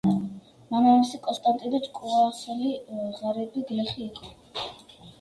[0.71, 2.75] მამამისი, კონსტანტინე ჭკუასელი
[3.21, 4.37] ღარიბი გლეხი იყო.